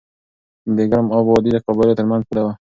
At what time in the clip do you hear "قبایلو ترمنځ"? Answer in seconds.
1.65-2.23